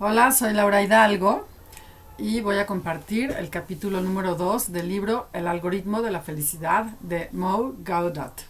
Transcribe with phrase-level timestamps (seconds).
[0.00, 1.46] Hola, soy Laura Hidalgo
[2.18, 6.86] y voy a compartir el capítulo número 2 del libro El algoritmo de la felicidad
[6.98, 8.40] de Mo Gaudat.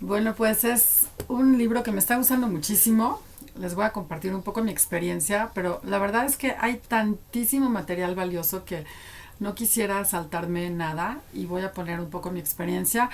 [0.00, 3.20] Bueno, pues es un libro que me está gustando muchísimo.
[3.58, 7.68] Les voy a compartir un poco mi experiencia, pero la verdad es que hay tantísimo
[7.68, 8.86] material valioso que
[9.40, 13.10] no quisiera saltarme nada y voy a poner un poco mi experiencia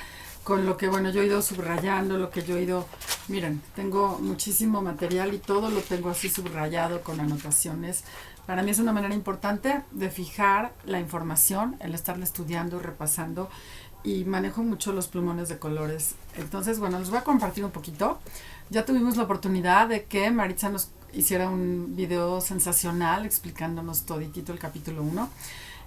[0.46, 2.86] con lo que, bueno, yo he ido subrayando, lo que yo he ido,
[3.26, 8.04] miren, tengo muchísimo material y todo lo tengo así subrayado con anotaciones.
[8.46, 13.50] Para mí es una manera importante de fijar la información, el estarle estudiando, repasando
[14.04, 16.14] y manejo mucho los plumones de colores.
[16.36, 18.20] Entonces, bueno, les voy a compartir un poquito.
[18.70, 24.60] Ya tuvimos la oportunidad de que Maritza nos hiciera un video sensacional explicándonos toditito el
[24.60, 25.28] capítulo 1.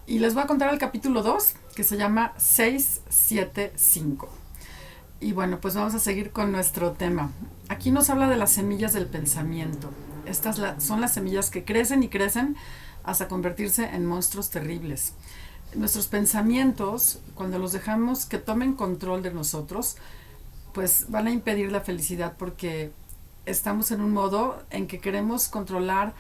[0.08, 4.39] Y les voy a contar el capítulo 2, que se llama 675.
[5.22, 7.32] Y bueno, pues vamos a seguir con nuestro tema.
[7.68, 9.90] Aquí nos habla de las semillas del pensamiento.
[10.26, 12.56] Estas son las semillas que crecen y crecen
[13.04, 15.14] hasta convertirse en monstruos terribles.
[15.76, 19.98] Nuestros pensamientos, cuando los dejamos que tomen control de nosotros,
[20.74, 22.92] pues van a impedir la felicidad porque
[23.46, 26.14] estamos en un modo en que queremos controlar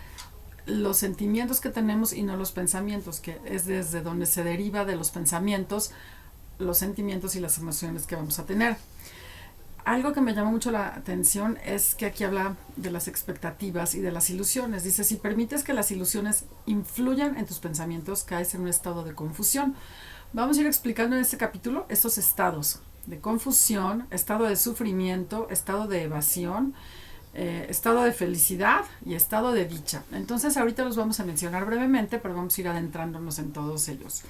[0.66, 4.95] los sentimientos que tenemos y no los pensamientos, que es desde donde se deriva de
[4.95, 5.91] los pensamientos
[6.59, 8.77] los sentimientos y las emociones que vamos a tener.
[9.85, 14.01] Algo que me llama mucho la atención es que aquí habla de las expectativas y
[14.01, 14.83] de las ilusiones.
[14.83, 19.16] Dice, si permites que las ilusiones influyan en tus pensamientos, caes en un estado de
[19.16, 19.75] confusión.
[20.31, 25.88] Vamos a ir explicando en este capítulo estos estados de confusión, estado de sufrimiento, estado
[25.88, 26.75] de evasión,
[27.33, 30.03] eh, estado de felicidad y estado de dicha.
[30.11, 34.23] Entonces ahorita los vamos a mencionar brevemente, pero vamos a ir adentrándonos en todos ellos.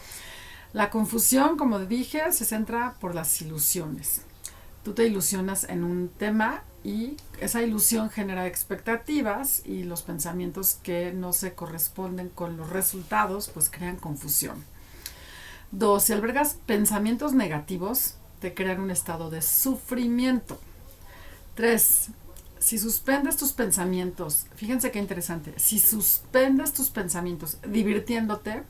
[0.72, 4.22] La confusión, como dije, se centra por las ilusiones.
[4.84, 11.12] Tú te ilusionas en un tema y esa ilusión genera expectativas y los pensamientos que
[11.12, 14.64] no se corresponden con los resultados pues crean confusión.
[15.72, 20.60] Dos, si albergas pensamientos negativos, te crean un estado de sufrimiento.
[21.56, 22.10] Tres,
[22.60, 28.64] si suspendes tus pensamientos, fíjense qué interesante, si suspendes tus pensamientos divirtiéndote,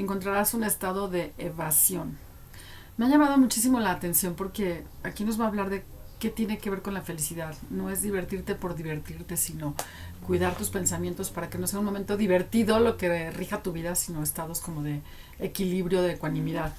[0.00, 2.18] encontrarás un estado de evasión.
[2.96, 5.84] Me ha llamado muchísimo la atención porque aquí nos va a hablar de
[6.18, 7.54] qué tiene que ver con la felicidad.
[7.70, 9.74] No es divertirte por divertirte, sino
[10.26, 13.94] cuidar tus pensamientos para que no sea un momento divertido lo que rija tu vida,
[13.94, 15.02] sino estados como de
[15.40, 16.74] equilibrio, de ecuanimidad.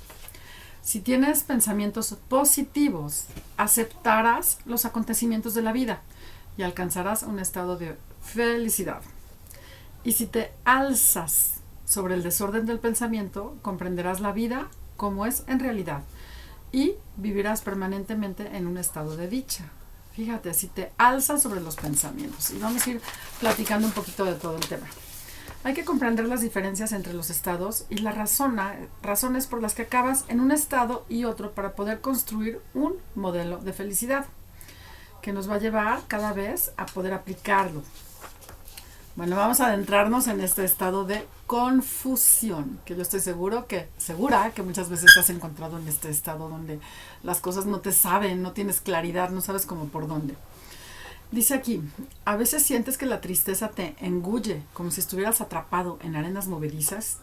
[0.82, 3.26] Si tienes pensamientos positivos,
[3.58, 6.02] aceptarás los acontecimientos de la vida
[6.58, 9.02] y alcanzarás un estado de felicidad.
[10.04, 11.63] Y si te alzas
[11.94, 14.68] sobre el desorden del pensamiento, comprenderás la vida
[14.98, 16.04] como es en realidad
[16.72, 19.66] y vivirás permanentemente en un estado de dicha.
[20.14, 22.52] Fíjate, si te alzas sobre los pensamientos.
[22.52, 23.02] Y vamos a ir
[23.40, 24.88] platicando un poquito de todo el tema.
[25.64, 30.26] Hay que comprender las diferencias entre los estados y las razones por las que acabas
[30.28, 34.26] en un estado y otro para poder construir un modelo de felicidad
[35.22, 37.82] que nos va a llevar cada vez a poder aplicarlo.
[39.16, 44.50] Bueno, vamos a adentrarnos en este estado de confusión, que yo estoy seguro que, segura
[44.56, 46.80] que muchas veces te has encontrado en este estado donde
[47.22, 50.34] las cosas no te saben, no tienes claridad, no sabes cómo por dónde.
[51.32, 51.84] Dice aquí,
[52.26, 57.18] a veces sientes que la tristeza te engulle, como si estuvieras atrapado en arenas movedizas.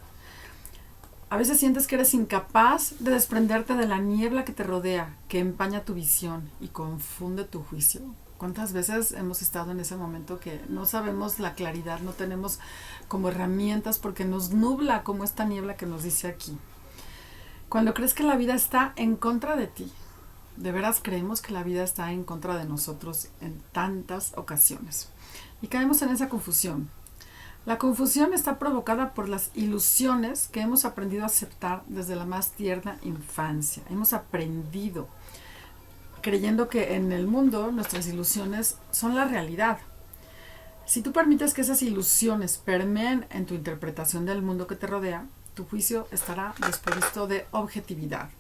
[1.29, 5.41] A veces sientes que eres incapaz de desprenderte de la niebla que te rodea, que
[5.41, 8.03] empaña tu visión y confunde tu juicio.
[8.41, 12.59] ¿Cuántas veces hemos estado en ese momento que no sabemos la claridad, no tenemos
[13.07, 16.57] como herramientas porque nos nubla como esta niebla que nos dice aquí?
[17.69, 19.93] Cuando crees que la vida está en contra de ti,
[20.57, 25.11] de veras creemos que la vida está en contra de nosotros en tantas ocasiones.
[25.61, 26.89] Y caemos en esa confusión.
[27.67, 32.53] La confusión está provocada por las ilusiones que hemos aprendido a aceptar desde la más
[32.53, 33.83] tierna infancia.
[33.91, 35.09] Hemos aprendido
[36.21, 39.79] creyendo que en el mundo nuestras ilusiones son la realidad.
[40.87, 45.27] Si tú permites que esas ilusiones permeen en tu interpretación del mundo que te rodea,
[45.55, 48.31] tu juicio estará desprovisto de objetividad.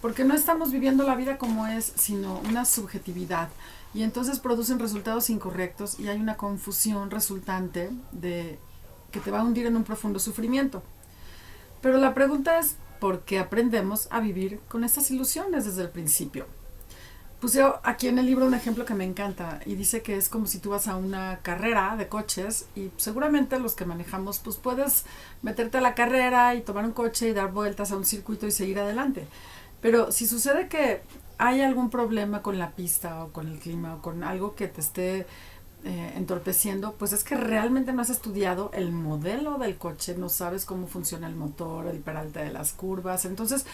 [0.00, 3.50] Porque no estamos viviendo la vida como es, sino una subjetividad.
[3.94, 8.58] Y entonces producen resultados incorrectos y hay una confusión resultante de
[9.10, 10.82] que te va a hundir en un profundo sufrimiento.
[11.82, 16.46] Pero la pregunta es, ¿por qué aprendemos a vivir con estas ilusiones desde el principio?
[17.42, 20.46] Puse aquí en el libro un ejemplo que me encanta y dice que es como
[20.46, 25.06] si tú vas a una carrera de coches y seguramente los que manejamos pues puedes
[25.42, 28.52] meterte a la carrera y tomar un coche y dar vueltas a un circuito y
[28.52, 29.26] seguir adelante.
[29.80, 31.02] Pero si sucede que
[31.36, 34.80] hay algún problema con la pista o con el clima o con algo que te
[34.80, 35.26] esté
[35.84, 40.64] eh, entorpeciendo, pues es que realmente no has estudiado el modelo del coche, no sabes
[40.64, 43.24] cómo funciona el motor, el peralte de las curvas.
[43.24, 43.66] Entonces,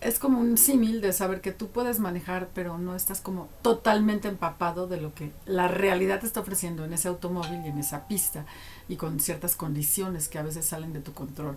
[0.00, 4.28] es como un símil de saber que tú puedes manejar, pero no estás como totalmente
[4.28, 8.08] empapado de lo que la realidad te está ofreciendo en ese automóvil y en esa
[8.08, 8.46] pista
[8.88, 11.56] y con ciertas condiciones que a veces salen de tu control.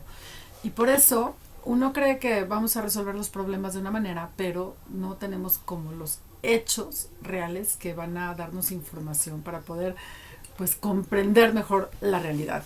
[0.63, 1.36] Y por eso
[1.66, 5.94] uno cree que vamos a resolver los problemas de una manera, pero no tenemos como
[5.94, 9.95] los hechos reales que van a darnos información para poder
[10.57, 12.63] pues comprender mejor la realidad.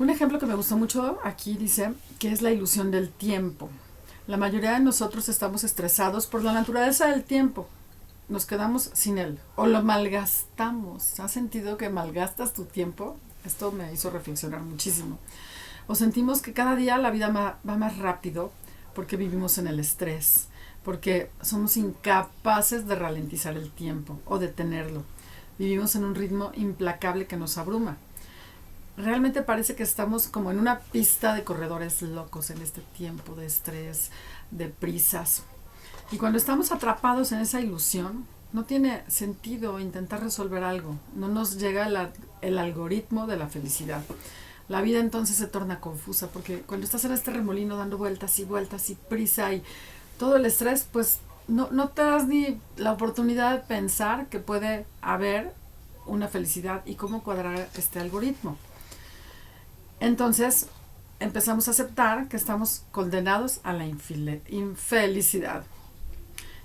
[0.00, 3.70] Un ejemplo que me gustó mucho aquí dice que es la ilusión del tiempo.
[4.28, 7.66] La mayoría de nosotros estamos estresados por la naturaleza del tiempo.
[8.28, 11.18] Nos quedamos sin él o lo malgastamos.
[11.18, 13.16] ¿Has sentido que malgastas tu tiempo?
[13.44, 15.18] Esto me hizo reflexionar muchísimo.
[15.88, 18.52] O sentimos que cada día la vida va más rápido
[18.94, 20.46] porque vivimos en el estrés,
[20.84, 25.02] porque somos incapaces de ralentizar el tiempo o detenerlo.
[25.58, 27.96] Vivimos en un ritmo implacable que nos abruma
[28.96, 33.46] realmente parece que estamos como en una pista de corredores locos en este tiempo de
[33.46, 34.10] estrés,
[34.50, 35.42] de prisas.
[36.10, 41.58] Y cuando estamos atrapados en esa ilusión, no tiene sentido intentar resolver algo, no nos
[41.58, 41.88] llega
[42.42, 44.02] el algoritmo de la felicidad.
[44.68, 48.44] La vida entonces se torna confusa porque cuando estás en este remolino dando vueltas y
[48.44, 49.62] vueltas y prisa y
[50.18, 54.86] todo el estrés, pues no, no te das ni la oportunidad de pensar que puede
[55.00, 55.52] haber
[56.06, 58.56] una felicidad y cómo cuadrar este algoritmo.
[60.02, 60.66] Entonces
[61.20, 65.64] empezamos a aceptar que estamos condenados a la infelicidad.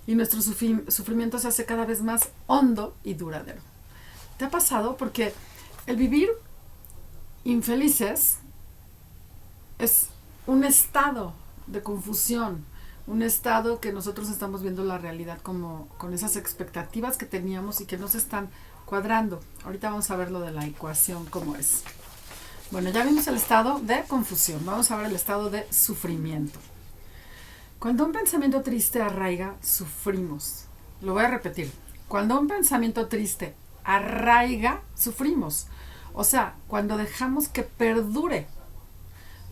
[0.07, 3.62] Y nuestro sufrimiento se hace cada vez más hondo y duradero.
[4.38, 4.98] ¿Te ha pasado?
[4.98, 5.36] Porque
[5.86, 6.30] el vivir
[7.44, 8.39] infelices
[9.78, 10.07] es
[10.48, 11.34] un estado
[11.68, 12.66] de confusión,
[13.06, 17.86] un estado que nosotros estamos viendo la realidad como con esas expectativas que teníamos y
[17.86, 18.50] que no se están
[18.88, 19.42] cuadrando.
[19.63, 21.84] Ahorita vamos a ver lo de la ecuación cómo es.
[22.69, 24.65] Bueno, ya vimos el estado de confusión.
[24.65, 26.59] Vamos a ver el estado de sufrimiento.
[27.79, 30.65] Cuando un pensamiento triste arraiga, sufrimos.
[31.01, 31.71] Lo voy a repetir.
[32.09, 33.55] Cuando un pensamiento triste
[33.85, 35.67] arraiga, sufrimos.
[36.13, 38.47] O sea, cuando dejamos que perdure.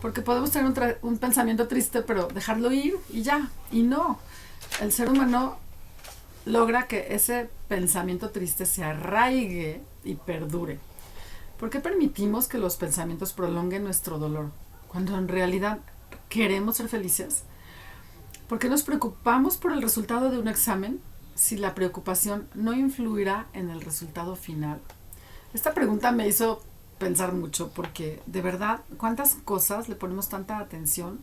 [0.02, 3.48] Porque podemos tener un, pensamiento triste, pero dejarlo ir y ya.
[3.72, 4.18] Y no.
[4.78, 5.56] El ser humano
[6.44, 10.78] logra que ese pensamiento triste se arraigue y perdure.
[11.58, 14.50] ¿Por qué permitimos que los pensamientos prolonguen nuestro dolor
[14.88, 15.78] cuando en realidad
[16.28, 17.44] queremos ser felices?
[18.46, 21.00] ¿Por qué nos preocupamos por el resultado de un examen
[21.34, 24.80] si la preocupación no influirá en el resultado final?
[25.54, 26.62] Esta pregunta me hizo
[26.98, 31.20] pensar mucho porque de verdad, ¿cuántas cosas le ponemos tanta atención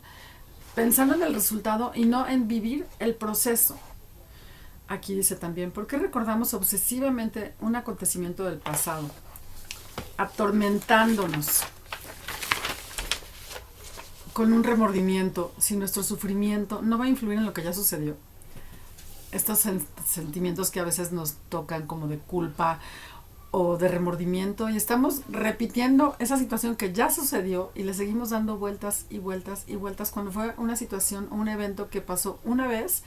[0.74, 3.78] pensando en el resultado y no en vivir el proceso?
[4.88, 9.08] Aquí dice también, ¿por qué recordamos obsesivamente un acontecimiento del pasado?
[10.16, 11.62] Atormentándonos
[14.32, 18.16] con un remordimiento, si nuestro sufrimiento no va a influir en lo que ya sucedió.
[19.30, 19.66] Estos
[20.06, 22.80] sentimientos que a veces nos tocan como de culpa
[23.52, 28.56] o de remordimiento y estamos repitiendo esa situación que ya sucedió y le seguimos dando
[28.56, 32.66] vueltas y vueltas y vueltas cuando fue una situación o un evento que pasó una
[32.66, 33.04] vez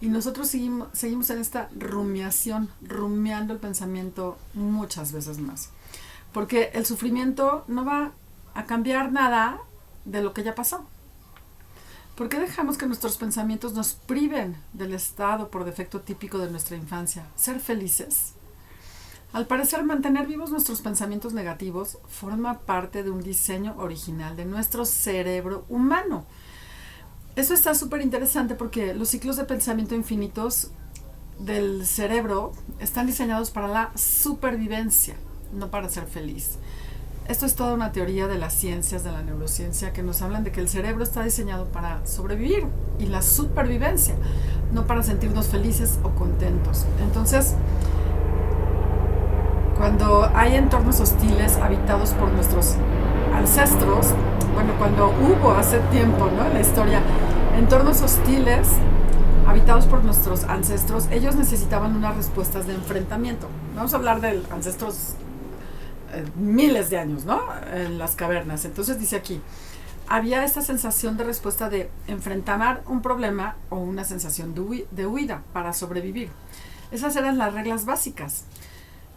[0.00, 5.70] y nosotros seguimos, seguimos en esta rumiación, rumiando el pensamiento muchas veces más.
[6.32, 8.12] Porque el sufrimiento no va
[8.54, 9.60] a cambiar nada
[10.04, 10.86] de lo que ya pasó.
[12.16, 16.76] ¿Por qué dejamos que nuestros pensamientos nos priven del estado por defecto típico de nuestra
[16.76, 17.26] infancia?
[17.36, 18.34] Ser felices.
[19.32, 24.84] Al parecer, mantener vivos nuestros pensamientos negativos forma parte de un diseño original de nuestro
[24.84, 26.26] cerebro humano.
[27.36, 30.72] Eso está súper interesante porque los ciclos de pensamiento infinitos
[31.38, 35.14] del cerebro están diseñados para la supervivencia
[35.52, 36.58] no para ser feliz.
[37.28, 40.50] Esto es toda una teoría de las ciencias, de la neurociencia, que nos hablan de
[40.50, 42.66] que el cerebro está diseñado para sobrevivir
[42.98, 44.14] y la supervivencia,
[44.72, 46.86] no para sentirnos felices o contentos.
[47.02, 47.54] Entonces,
[49.76, 52.76] cuando hay entornos hostiles habitados por nuestros
[53.34, 54.14] ancestros,
[54.54, 56.46] bueno, cuando hubo hace tiempo, ¿no?
[56.46, 57.02] En la historia,
[57.58, 58.68] entornos hostiles
[59.46, 63.48] habitados por nuestros ancestros, ellos necesitaban unas respuestas de enfrentamiento.
[63.76, 65.14] Vamos a hablar de ancestros
[66.36, 67.40] miles de años, ¿no?
[67.72, 68.64] En las cavernas.
[68.64, 69.40] Entonces dice aquí,
[70.08, 75.72] había esta sensación de respuesta de enfrentar un problema o una sensación de, huida para
[75.74, 76.30] sobrevivir.
[76.90, 78.44] Esas eran las reglas básicas.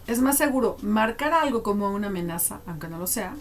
[0.06, 3.34] Es más seguro marcar algo como una amenaza, aunque no lo sea,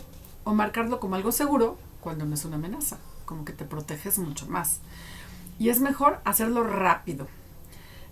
[0.45, 4.47] o marcarlo como algo seguro cuando no es una amenaza, como que te proteges mucho
[4.47, 4.79] más.
[5.59, 7.27] Y es mejor hacerlo rápido.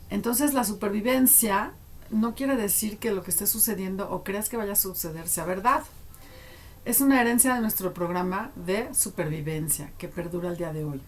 [0.10, 1.72] Entonces la supervivencia
[2.12, 5.46] no quiere decir que lo que esté sucediendo o creas que vaya a suceder sea
[5.46, 5.84] verdad.
[6.86, 11.02] Es una herencia de nuestro programa de supervivencia que perdura el día de hoy.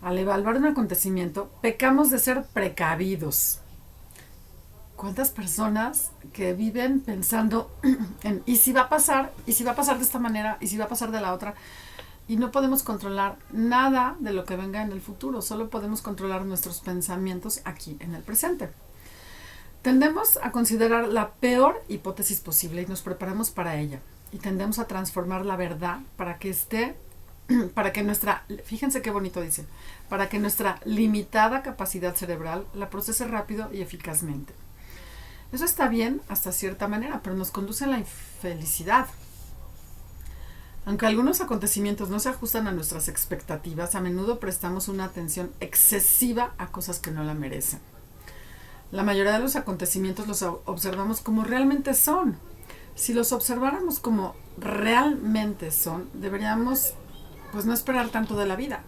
[0.00, 3.60] Al evaluar un acontecimiento, pecamos de ser precavidos.
[4.96, 7.70] ¿Cuántas personas que viven pensando
[8.22, 10.68] en y si va a pasar, y si va a pasar de esta manera, y
[10.68, 11.54] si va a pasar de la otra?
[12.28, 16.46] Y no podemos controlar nada de lo que venga en el futuro, solo podemos controlar
[16.46, 18.70] nuestros pensamientos aquí en el presente.
[19.84, 24.00] Tendemos a considerar la peor hipótesis posible y nos preparamos para ella.
[24.32, 26.96] Y tendemos a transformar la verdad para que esté,
[27.74, 29.66] para que nuestra, fíjense qué bonito dice,
[30.08, 34.54] para que nuestra limitada capacidad cerebral la procese rápido y eficazmente.
[35.52, 39.06] Eso está bien hasta cierta manera, pero nos conduce a la infelicidad.
[40.86, 46.54] Aunque algunos acontecimientos no se ajustan a nuestras expectativas, a menudo prestamos una atención excesiva
[46.56, 47.80] a cosas que no la merecen.
[48.94, 52.36] La mayoría de los acontecimientos los observamos como realmente son.
[52.94, 56.94] Si los observáramos como realmente son, deberíamos
[57.50, 58.82] pues no esperar tanto de la vida.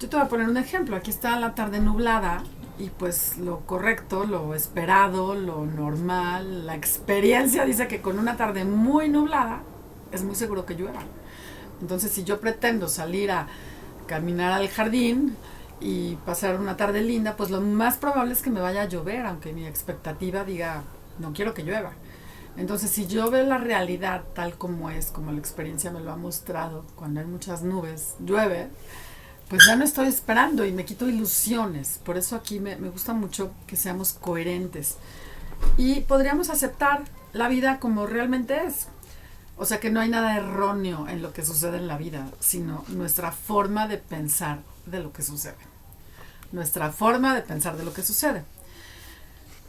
[0.00, 0.96] Yo te voy a poner un ejemplo.
[0.96, 2.42] Aquí está la tarde nublada
[2.76, 8.64] y pues lo correcto, lo esperado, lo normal, la experiencia dice que con una tarde
[8.64, 9.60] muy nublada
[10.10, 11.02] es muy seguro que llueva.
[11.80, 13.46] Entonces si yo pretendo salir a
[14.08, 15.36] caminar al jardín,
[15.80, 19.24] y pasar una tarde linda, pues lo más probable es que me vaya a llover,
[19.24, 20.82] aunque mi expectativa diga,
[21.18, 21.92] no quiero que llueva.
[22.56, 26.16] Entonces, si yo veo la realidad tal como es, como la experiencia me lo ha
[26.16, 28.68] mostrado, cuando hay muchas nubes, llueve,
[29.48, 32.00] pues ya no estoy esperando y me quito ilusiones.
[32.04, 34.98] Por eso aquí me, me gusta mucho que seamos coherentes.
[35.76, 38.88] Y podríamos aceptar la vida como realmente es.
[39.56, 42.84] O sea que no hay nada erróneo en lo que sucede en la vida, sino
[42.88, 45.69] nuestra forma de pensar de lo que sucede
[46.52, 48.44] nuestra forma de pensar de lo que sucede.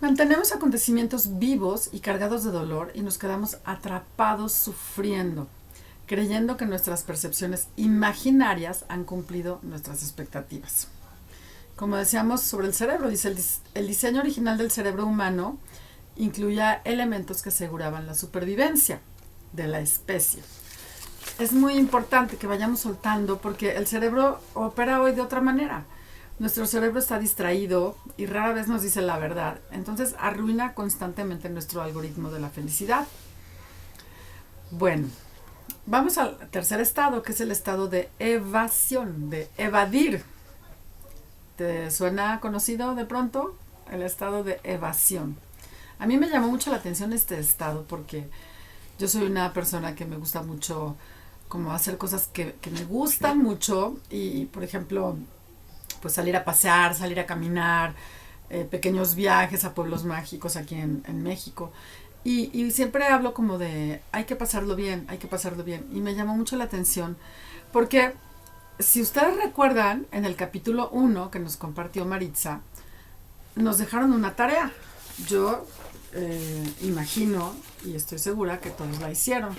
[0.02, 5.48] Mantenemos acontecimientos vivos y cargados de dolor y nos quedamos atrapados sufriendo,
[6.08, 10.88] creyendo que nuestras percepciones imaginarias han cumplido nuestras expectativas.
[11.76, 13.36] Como decíamos sobre el cerebro, dice
[13.76, 15.60] el, diseño original del cerebro humano
[16.16, 19.02] incluía elementos que aseguraban la supervivencia
[19.54, 20.42] de la especie.
[21.38, 25.86] Es muy importante que vayamos soltando porque el cerebro opera hoy de otra manera
[26.42, 29.60] nuestro cerebro está distraído y rara vez nos dice la verdad.
[29.70, 33.06] Entonces arruina constantemente nuestro algoritmo de la felicidad.
[34.72, 35.08] Bueno,
[35.86, 40.24] vamos al tercer estado, que es el estado de evasión, de evadir.
[41.58, 43.56] ¿Te suena conocido de pronto?
[43.92, 45.38] El estado de evasión.
[46.00, 48.28] A mí me llamó mucho la atención este estado porque
[48.98, 50.96] yo soy una persona que me gusta mucho
[51.50, 55.18] como hacer cosas que, que me gustan mucho y, por ejemplo,
[56.02, 57.94] pues salir a pasear, salir a caminar,
[58.50, 61.72] eh, pequeños viajes a pueblos mágicos aquí en, México.
[62.24, 65.88] Y, y, siempre hablo como de, hay que pasarlo bien, hay que pasarlo bien.
[65.92, 67.18] Y me llamó mucho la atención
[67.72, 68.14] porque
[68.80, 72.62] si ustedes recuerdan, en el capítulo 1 que nos compartió Maritza,
[73.56, 74.72] nos dejaron una tarea.
[75.28, 75.66] Yo
[76.14, 77.54] eh, imagino
[77.86, 79.56] y estoy segura que todos la hicieron.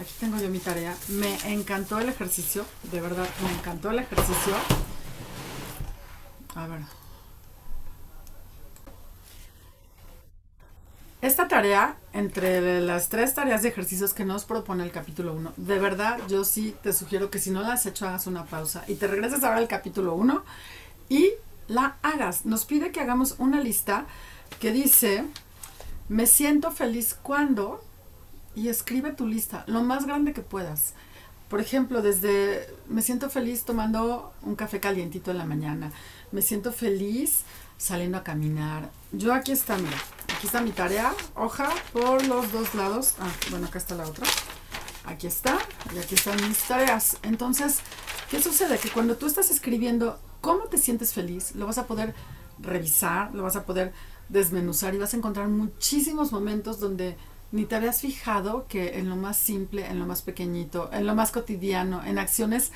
[0.00, 0.94] Aquí tengo yo mi tarea.
[1.08, 4.54] Me encantó el ejercicio, de verdad, me encantó el ejercicio.
[6.56, 6.80] A ver.
[11.20, 15.78] Esta tarea, entre las tres tareas de ejercicios que nos propone el capítulo 1, de
[15.78, 18.94] verdad yo sí te sugiero que si no la has hecho hagas una pausa y
[18.94, 20.44] te regreses ahora al capítulo 1
[21.10, 21.32] y
[21.68, 22.46] la hagas.
[22.46, 24.06] Nos pide que hagamos una lista
[24.58, 25.24] que dice,
[26.08, 27.84] me siento feliz cuando,
[28.54, 30.94] y escribe tu lista, lo más grande que puedas.
[31.50, 35.92] Por ejemplo, desde me siento feliz tomando un café calientito en la mañana
[36.32, 37.42] me siento feliz
[37.78, 38.90] saliendo a caminar.
[39.12, 39.96] Yo aquí está, mira,
[40.36, 43.14] aquí está mi tarea, hoja por los dos lados.
[43.20, 44.26] Ah, bueno, acá está la otra.
[45.04, 45.58] Aquí está,
[45.94, 47.18] y aquí están mis tareas.
[47.22, 47.78] Entonces,
[48.30, 48.78] ¿qué sucede?
[48.78, 52.14] Que cuando tú estás escribiendo cómo te sientes feliz, lo vas a poder
[52.58, 53.92] revisar, lo vas a poder
[54.28, 57.16] desmenuzar y vas a encontrar muchísimos momentos donde
[57.52, 61.14] ni te habías fijado que en lo más simple, en lo más pequeñito, en lo
[61.14, 62.72] más cotidiano, en acciones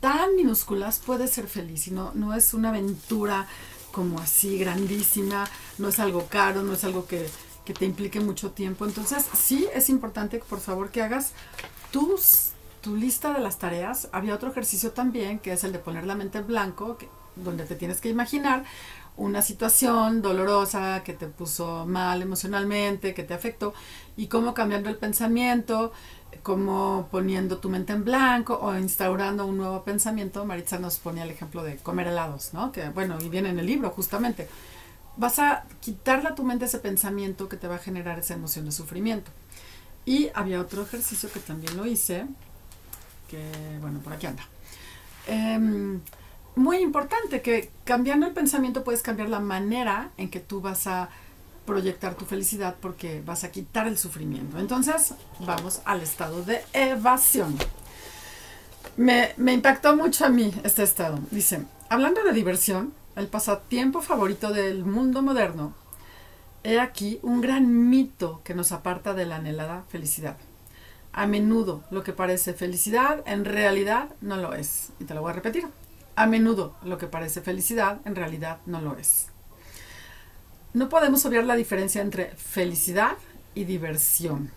[0.00, 3.46] tan minúsculas puedes ser feliz y no, no es una aventura
[3.92, 7.28] como así grandísima, no es algo caro, no es algo que,
[7.64, 8.86] que te implique mucho tiempo.
[8.86, 11.32] Entonces sí es importante, por favor, que hagas
[11.90, 12.50] tus,
[12.80, 14.08] tu lista de las tareas.
[14.12, 16.98] Había otro ejercicio también, que es el de poner la mente en blanco,
[17.36, 18.64] donde te tienes que imaginar
[19.18, 23.74] una situación dolorosa que te puso mal emocionalmente, que te afectó,
[24.16, 25.92] y cómo cambiando el pensamiento,
[26.42, 30.44] como poniendo tu mente en blanco o instaurando un nuevo pensamiento.
[30.44, 32.72] Maritza nos ponía el ejemplo de comer helados, ¿no?
[32.72, 34.48] Que bueno, y viene en el libro justamente.
[35.16, 38.64] vas a quitarle a tu mente ese pensamiento que te va a generar esa emoción
[38.66, 39.30] de sufrimiento.
[40.04, 42.26] Y había otro ejercicio que también lo hice,
[43.28, 43.42] que
[43.80, 44.44] bueno, por aquí anda.
[45.26, 46.00] Em,
[46.58, 51.08] muy importante que cambiando el pensamiento puedes cambiar la manera en que tú vas a
[51.64, 54.58] proyectar tu felicidad porque vas a quitar el sufrimiento.
[54.58, 57.56] Entonces, vamos al estado de evasión.
[58.96, 61.18] Me, impactó mucho a mí este estado.
[61.30, 65.74] Dice, hablando de diversión, el pasatiempo favorito del mundo moderno,
[66.64, 70.36] he aquí un gran mito que nos aparta de la anhelada felicidad.
[71.12, 74.90] A menudo lo que parece felicidad en realidad no lo es.
[75.00, 75.68] Y te lo voy a repetir.
[76.18, 79.28] A menudo lo que parece felicidad en realidad no lo es.
[80.74, 83.16] No podemos obviar la diferencia entre felicidad
[83.54, 84.50] y diversión.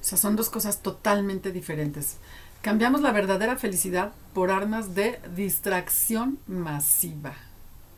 [0.00, 2.16] O sea, son dos cosas totalmente diferentes.
[2.60, 7.34] Cambiamos la verdadera felicidad por armas de distracción masiva.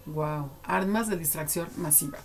[0.04, 2.18] Wow, armas de distracción masiva.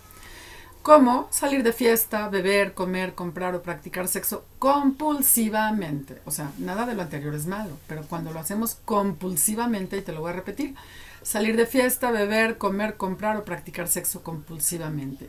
[0.86, 6.22] Como salir de fiesta, beber, comer, comprar o practicar sexo compulsivamente.
[6.26, 10.12] O sea, nada de lo anterior es malo, pero cuando lo hacemos compulsivamente, y te
[10.12, 10.76] lo voy a repetir,
[11.22, 15.28] salir de fiesta, beber, comer, comprar o practicar sexo compulsivamente.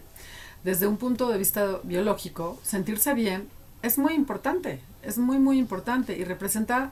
[0.63, 3.49] Desde un punto de vista biológico, sentirse bien
[3.81, 6.91] es muy importante, es muy, muy importante y representa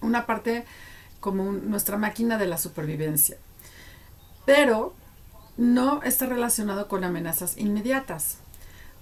[0.00, 0.64] una parte
[1.20, 3.36] como nuestra máquina de la supervivencia.
[4.46, 4.94] Pero
[5.56, 8.38] no está relacionado con amenazas inmediatas.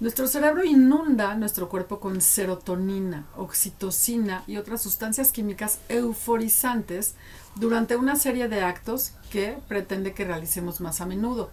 [0.01, 7.15] Nuestro cerebro inunda nuestro cuerpo con serotonina, oxitocina y otras sustancias químicas euforizantes
[7.55, 11.51] durante una serie de actos que pretende que realicemos más a menudo.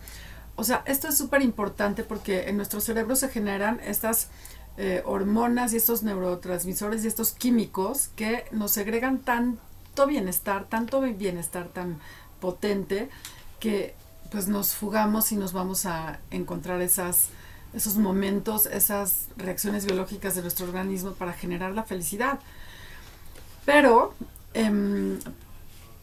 [0.56, 4.30] O sea, esto es súper importante porque en nuestro cerebro se generan estas
[4.78, 11.68] eh, hormonas y estos neurotransmisores y estos químicos que nos segregan tanto bienestar, tanto bienestar
[11.68, 12.00] tan
[12.40, 13.10] potente
[13.60, 13.96] que
[14.32, 20.66] pues nos fugamos y nos vamos a encontrar esos momentos, esas reacciones biológicas de nuestro
[20.66, 22.40] organismo para generar la felicidad.
[23.66, 24.16] Pero
[24.54, 25.20] em,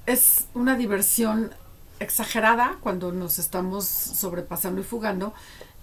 [0.05, 1.51] es una diversión
[2.01, 5.33] exagerada cuando nos estamos sobrepasando y fugando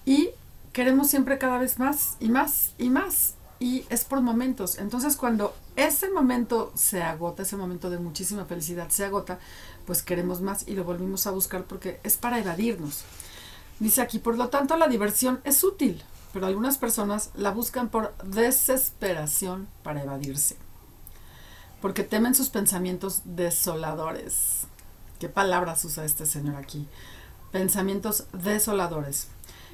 [0.05, 0.29] y
[0.71, 4.77] queremos siempre cada vez más y más y más y es por momentos.
[4.77, 9.39] Entonces cuando ese momento se agota, ese momento de muchísima felicidad se agota,
[9.85, 13.03] pues queremos más y lo volvimos a buscar porque es para evadirnos.
[13.79, 18.15] Dice aquí, por lo tanto, la diversión es útil, pero algunas personas la buscan por
[18.23, 20.55] desesperación para evadirse,
[21.81, 24.67] porque temen sus pensamientos desoladores.
[25.19, 26.87] ¿Qué palabras usa este señor aquí?
[27.51, 29.27] Pensamientos desoladores.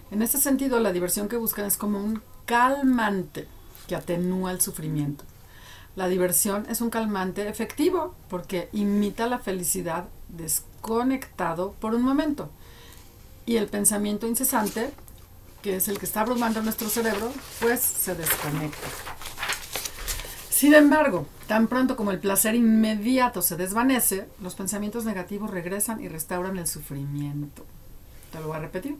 [0.09, 3.47] En este sentido, la diversión que buscan es como un calmante
[3.91, 5.25] que atenúa el sufrimiento.
[5.97, 12.49] La diversión es un calmante efectivo porque imita la felicidad desconectado por un momento.
[13.45, 14.91] Y el pensamiento incesante,
[15.61, 18.87] que es el que está abrumando nuestro cerebro, pues se desconecta.
[20.49, 26.07] Sin embargo, tan pronto como el placer inmediato se desvanece, los pensamientos negativos regresan y
[26.07, 27.65] restauran el sufrimiento.
[28.31, 28.95] Te lo voy a repetir.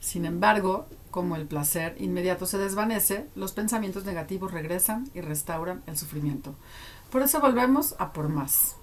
[0.00, 5.96] Sin embargo, como el placer inmediato se desvanece, los pensamientos negativos regresan y restauran el
[5.96, 6.54] sufrimiento.
[7.10, 8.76] Por eso volvemos a por más.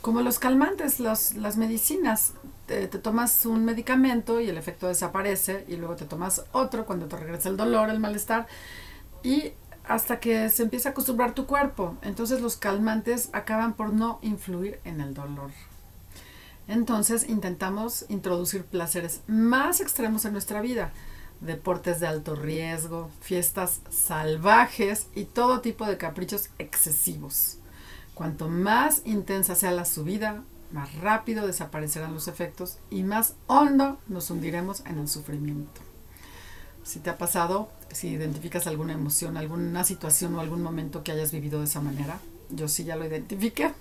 [0.00, 2.34] Como los calmantes, las medicinas,
[2.66, 7.16] te, tomas un medicamento y el efecto desaparece y luego te tomas otro cuando te
[7.16, 8.46] regresa el dolor, el malestar
[9.22, 9.52] y
[9.86, 11.96] hasta que se empieza a acostumbrar tu cuerpo.
[12.02, 15.50] Entonces los calmantes acaban por no influir en el dolor.
[16.66, 20.92] Entonces intentamos introducir placeres más extremos en nuestra vida
[21.40, 27.58] deportes de alto riesgo, fiestas salvajes y todo tipo de caprichos excesivos.
[28.14, 34.30] Cuanto más intensa sea la subida, más rápido desaparecerán los efectos y más hondo nos
[34.30, 35.80] hundiremos en el sufrimiento.
[36.82, 41.32] Si te ha pasado, si identificas alguna emoción, alguna situación o algún momento que hayas
[41.32, 42.18] vivido de esa manera,
[42.50, 43.72] yo sí ya lo identifiqué.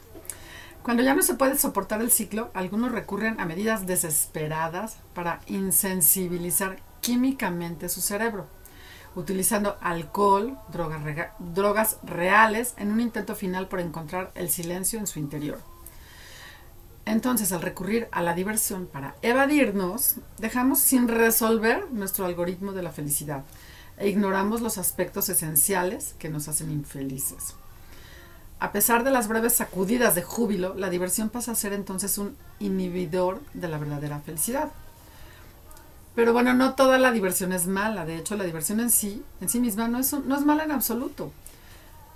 [0.83, 6.77] Cuando ya no se puede soportar el ciclo, algunos recurren a medidas desesperadas para insensibilizar
[6.99, 8.47] químicamente su cerebro,
[9.15, 15.59] utilizando alcohol, drogas, reales, en un intento final por encontrar el silencio en su interior.
[17.05, 22.91] Entonces, al recurrir a la diversión para evadirnos, dejamos sin resolver nuestro algoritmo de la
[22.91, 23.45] felicidad
[23.95, 27.55] e ignoramos los aspectos esenciales que nos hacen infelices.
[28.63, 32.37] A pesar de las breves sacudidas de júbilo, la diversión pasa a ser entonces un
[32.59, 34.71] inhibidor de la verdadera felicidad.
[36.15, 38.05] Pero bueno, no toda la diversión es mala.
[38.05, 40.71] De hecho, la diversión en sí, en sí misma, no es, no es mala en
[40.71, 41.33] absoluto.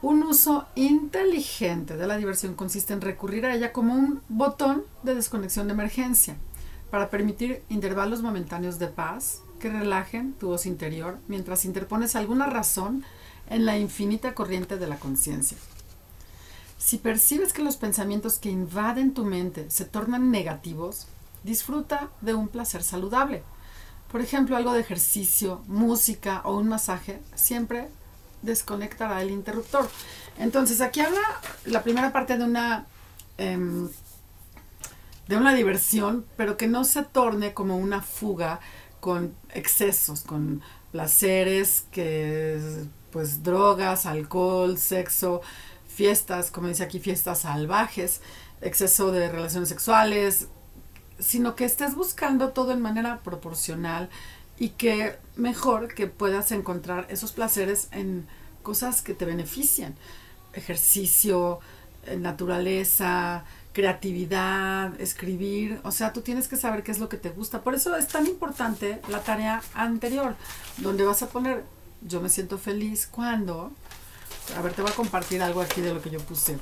[0.02, 5.16] Un uso inteligente de la diversión consiste en recurrir a ella como un botón de
[5.16, 6.38] desconexión de emergencia.
[6.90, 13.04] para permitir intervalos momentáneos de paz que relajen tu voz interior mientras interpones alguna razón
[13.50, 15.58] en la infinita corriente de la conciencia.
[16.78, 21.08] Si percibes que los pensamientos que invaden tu mente se tornan negativos,
[21.44, 23.44] disfruta de un placer saludable.
[24.12, 27.90] Por ejemplo, algo de ejercicio, música o un masaje siempre
[28.42, 29.90] desconectará el interruptor.
[30.38, 31.22] Entonces, aquí habla
[31.66, 32.86] la primera parte de una
[33.38, 33.90] em,
[35.28, 38.60] de una diversión, pero que no se torne como una fuga
[39.00, 40.62] con excesos, con
[40.92, 42.60] placeres, que
[43.12, 45.42] pues drogas, alcohol, sexo,
[45.98, 48.22] fiestas, como dice aquí, fiestas salvajes,
[48.62, 50.48] exceso de relaciones sexuales,
[51.18, 54.08] sino que estés buscando todo en manera proporcional
[54.60, 58.28] y que mejor que puedas encontrar esos placeres en
[58.62, 59.96] cosas que te benefician.
[60.54, 61.62] Ejercicio,
[62.06, 67.32] eh, naturaleza, creatividad, escribir, o sea, tú tienes que saber qué es lo que te
[67.32, 67.64] gusta.
[67.64, 70.36] Por eso es tan importante la tarea anterior,
[70.78, 71.64] donde vas a poner,
[72.04, 73.72] yo me siento feliz cuando,
[74.56, 76.58] a ver, te voy a compartir algo aquí de lo que yo puse.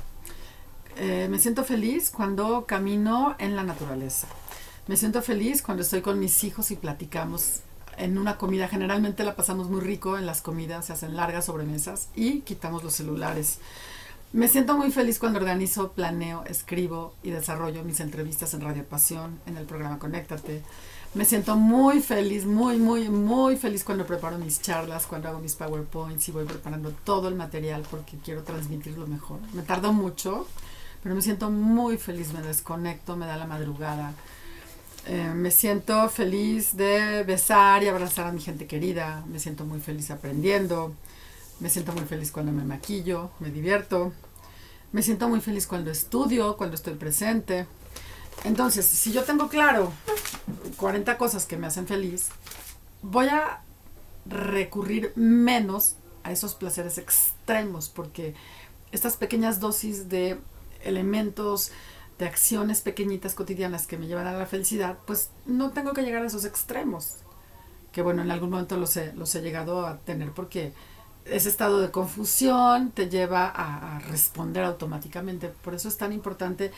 [0.96, 4.26] Eh, me siento feliz cuando camino en la naturaleza.
[4.86, 7.60] Me siento feliz cuando estoy con mis hijos y platicamos
[7.98, 8.68] en una comida.
[8.68, 12.94] Generalmente la pasamos muy rico en las comidas, se hacen largas sobremesas y quitamos los
[12.94, 13.58] celulares.
[14.32, 19.38] Me siento muy feliz cuando organizo, planeo, escribo y desarrollo mis entrevistas en Radio Pasión,
[19.46, 20.62] en el programa Conéctate.
[21.16, 25.54] Me siento muy feliz, muy, muy, muy feliz cuando preparo mis charlas, cuando hago mis
[25.54, 29.40] PowerPoints y voy preparando todo el material porque quiero transmitirlo mejor.
[29.54, 30.46] Me tardo mucho,
[31.02, 34.12] pero me siento muy feliz, me desconecto, me da la madrugada.
[35.06, 39.24] Eh, me siento feliz de besar y abrazar a mi gente querida.
[39.26, 40.92] Me siento muy feliz aprendiendo.
[41.60, 44.12] Me siento muy feliz cuando me maquillo, me divierto.
[44.92, 47.66] Me siento muy feliz cuando estudio, cuando estoy presente.
[48.44, 49.92] Entonces, si yo tengo claro
[50.76, 52.28] 40 cosas que me hacen feliz,
[53.02, 53.62] voy a
[54.26, 58.34] recurrir menos a esos placeres extremos, porque
[58.92, 60.38] estas pequeñas dosis de
[60.82, 61.70] elementos,
[62.18, 66.22] de acciones pequeñitas cotidianas que me llevan a la felicidad, pues no tengo que llegar
[66.22, 67.16] a esos extremos.
[67.92, 70.72] Que bueno, en algún momento los he, los he llegado a tener porque
[71.24, 75.48] ese estado de confusión te lleva a, responder automáticamente.
[75.48, 76.72] Por eso es tan importante.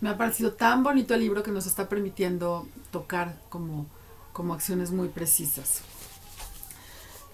[0.00, 3.86] Me ha parecido tan bonito el libro que nos está permitiendo tocar como,
[4.32, 5.82] como acciones muy precisas.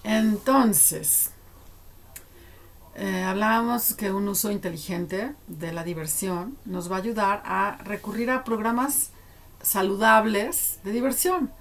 [0.02, 1.30] Entonces,
[2.94, 8.30] eh, hablábamos que un uso inteligente de la diversión nos va a ayudar a recurrir
[8.30, 9.10] a programas
[9.62, 11.52] saludables de diversión,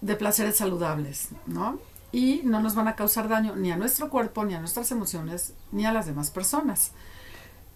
[0.00, 1.78] de placeres saludables, ¿no?
[2.16, 5.52] y no nos van a causar daño ni a nuestro cuerpo, ni a nuestras emociones,
[5.70, 6.92] ni a las demás personas.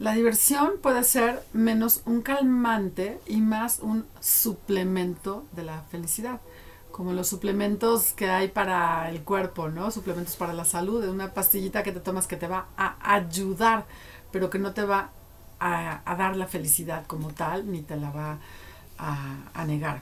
[0.00, 6.40] La diversión puede ser menos un calmante y más un suplemento de la felicidad,
[6.90, 9.90] como los suplementos que hay para el cuerpo, ¿no?
[9.90, 13.84] Suplementos para la salud, una pastillita que te tomas que te va a ayudar,
[14.32, 15.10] pero que no te va
[15.58, 18.38] a, dar la felicidad como tal, ni te la va
[18.96, 20.00] a negar.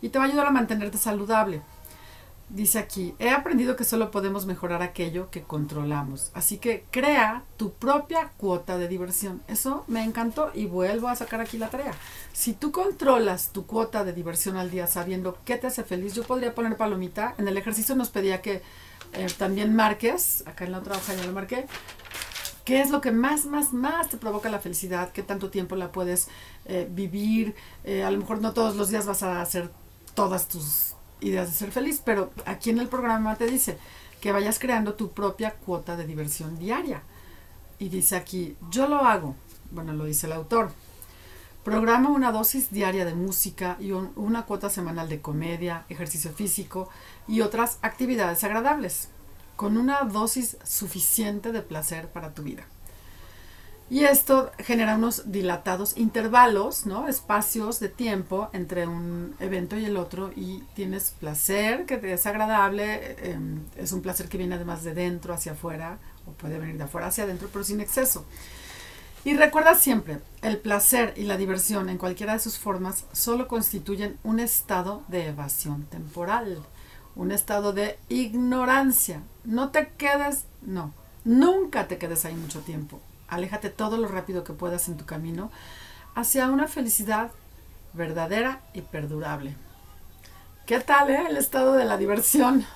[0.00, 1.60] Y te va a ayudar a mantenerte saludable.
[2.48, 6.30] Dice aquí, he aprendido que solo podemos mejorar aquello que controlamos.
[6.32, 9.42] Así que crea tu propia cuota de diversión.
[9.48, 11.92] Eso me encantó y vuelvo a sacar aquí la tarea.
[12.32, 16.22] Si tú controlas tu cuota de diversión al día sabiendo qué te hace feliz, yo
[16.22, 17.34] podría poner palomita.
[17.36, 18.62] En el ejercicio nos pedía que
[19.12, 21.66] eh, también marques, acá en la otra hoja ya lo marqué,
[22.64, 25.90] qué es lo que más, más, más te provoca la felicidad, qué tanto tiempo la
[25.90, 26.28] puedes
[26.66, 27.56] eh, vivir.
[27.82, 29.68] Eh, a lo mejor no todos los días vas a hacer
[30.14, 30.85] todas tus
[31.20, 33.78] ideas de ser feliz, pero aquí en el programa te dice
[34.20, 37.02] que vayas creando tu propia cuota de diversión diaria.
[37.78, 39.34] Y dice aquí, yo lo hago,
[39.70, 40.72] bueno, lo dice el autor.
[41.64, 46.88] Programa una dosis diaria de música y una cuota semanal de comedia, ejercicio físico
[47.26, 49.08] y otras actividades agradables,
[49.56, 52.66] con una dosis suficiente de placer para tu vida.
[53.88, 57.06] Y esto genera unos dilatados intervalos, ¿no?
[57.06, 62.26] Espacios de tiempo entre un evento y el otro y tienes placer que te es
[62.26, 66.78] agradable, em, es un placer que viene además de dentro hacia afuera o puede venir
[66.78, 68.26] de afuera hacia adentro, pero sin exceso.
[69.24, 74.18] Y recuerda siempre, el placer y la diversión en cualquiera de sus formas solo constituyen
[74.24, 76.60] un estado de evasión temporal,
[77.14, 79.22] un estado de ignorancia.
[79.44, 80.92] No te quedes, no,
[81.24, 85.50] nunca te quedes ahí mucho tiempo aléjate todo lo rápido que puedas en tu camino
[86.14, 87.30] hacia una felicidad
[87.92, 89.56] verdadera y perdurable.
[90.66, 91.26] ¿Qué tal eh?
[91.28, 92.66] el estado de la diversión?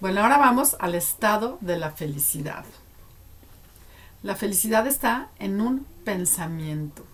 [0.00, 2.64] Bueno, ahora vamos al estado de la felicidad.
[4.22, 7.04] La felicidad está en un pensamiento.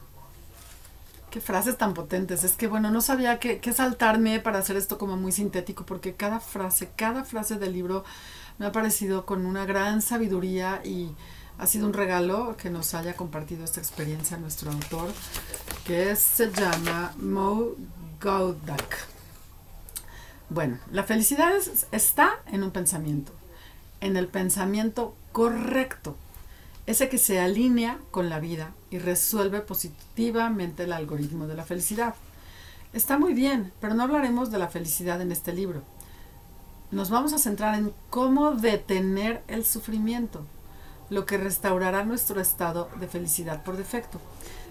[1.30, 2.44] Qué frases tan potentes.
[2.44, 6.14] Es que, bueno, no sabía qué, qué saltarme para hacer esto como muy sintético, porque
[6.14, 8.04] cada frase, cada frase del libro
[8.58, 11.14] me ha parecido con una gran sabiduría y
[11.58, 15.10] ha sido un regalo que nos haya compartido esta experiencia nuestro autor,
[15.86, 17.72] que se llama Mo
[18.20, 19.06] Gaudak.
[20.50, 21.52] Bueno, la felicidad
[21.92, 23.32] está en un pensamiento,
[24.00, 26.16] en el pensamiento correcto,
[26.86, 32.14] ese que se alinea con la vida y resuelve positivamente el algoritmo de la felicidad.
[32.92, 35.82] Está muy bien, pero no hablaremos de la felicidad en este libro.
[36.90, 40.46] Nos vamos a centrar en cómo detener el sufrimiento,
[41.10, 44.18] lo que restaurará nuestro estado de felicidad por defecto.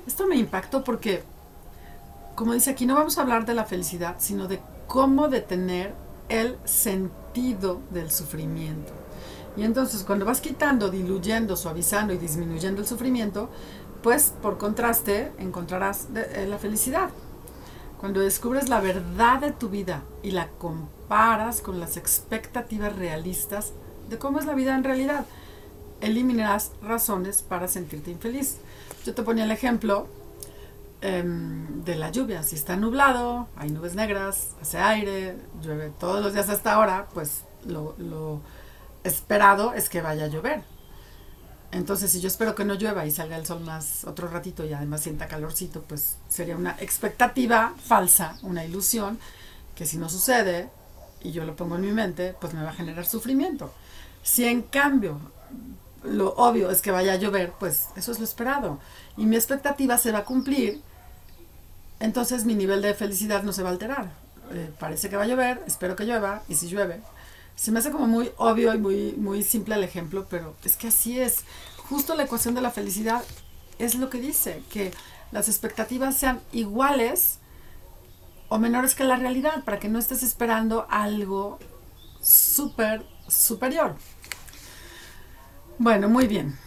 [0.08, 1.24] Esto me impactó porque,
[2.36, 5.94] como dice aquí, no vamos a hablar de la felicidad, sino de cómo detener
[6.30, 8.92] el sentido del sufrimiento.
[9.56, 13.50] Y entonces cuando vas quitando, diluyendo, suavizando y disminuyendo el sufrimiento,
[14.02, 17.10] pues por contraste encontrarás eh, la felicidad.
[18.00, 23.72] Cuando descubres la verdad de tu vida y la comparas con las expectativas realistas
[24.10, 25.26] de cómo es la vida en realidad,
[26.06, 28.58] eliminarás razones para sentirte infeliz.
[29.06, 30.08] Yo te ponía el ejemplo
[31.02, 32.44] em, de la lluvia.
[32.44, 37.44] Si está nublado, hay nubes negras, hace aire, llueve todos los días hasta ahora, pues
[37.66, 38.42] lo
[39.04, 40.64] esperado es que vaya a llover.
[41.74, 44.74] Entonces, si yo espero que no llueva y salga el sol más otro ratito y
[44.74, 49.18] además sienta calorcito, pues sería una expectativa falsa, una ilusión,
[49.74, 50.70] que si no sucede
[51.22, 53.74] y yo lo pongo en mi mente, pues me va a generar sufrimiento.
[54.22, 55.20] Si en cambio
[56.04, 58.80] lo obvio es que vaya a llover, pues eso es lo esperado.
[59.18, 60.82] Y mi expectativa se va a cumplir,
[62.00, 64.12] entonces mi nivel de felicidad no se va a alterar.
[64.52, 67.02] Eh, parece que va a llover, espero que llueva, y si llueve,
[67.56, 70.88] se me hace como muy obvio y muy, muy simple el ejemplo, pero es que
[70.88, 71.44] así es.
[71.90, 73.24] Justo la ecuación de la felicidad
[73.80, 74.92] es lo que dice, que
[75.32, 77.40] las expectativas sean iguales
[78.50, 81.60] o menores que la realidad, para que no estés esperando algo
[82.22, 83.96] súper superior.
[85.84, 86.58] Bueno, muy bien.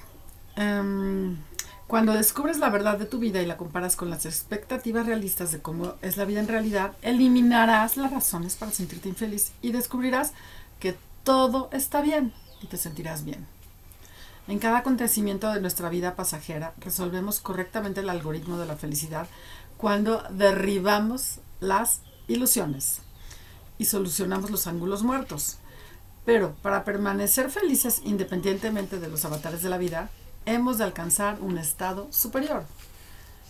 [0.56, 1.38] Em,
[1.86, 5.62] cuando descubres la verdad de tu vida y la comparas con las expectativas realistas de
[5.62, 10.34] cómo es la vida en realidad, eliminarás las razones para sentirte infeliz y descubrirás
[10.80, 13.46] que todo está bien y te sentirás bien.
[14.48, 19.28] En cada acontecimiento de nuestra vida pasajera resolvemos correctamente el algoritmo de la felicidad
[19.78, 23.00] cuando derribamos las ilusiones
[23.78, 25.56] y solucionamos los ángulos muertos.
[26.26, 30.10] Pero para permanecer felices independientemente de los avatares de la vida,
[30.44, 32.64] hemos de alcanzar un estado superior.